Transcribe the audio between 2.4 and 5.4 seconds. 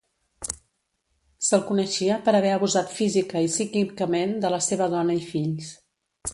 abusat física i psíquicament de la seva dona i